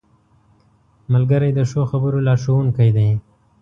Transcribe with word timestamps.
ملګری 1.13 1.51
د 1.53 1.59
ښو 1.69 1.81
خبرو 1.91 2.25
لارښوونکی 2.27 2.89
دی 2.97 3.09